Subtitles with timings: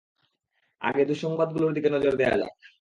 [0.81, 2.53] আগে, দুঃসংবাদগুলোর দিকে নজর দেয়া যাক।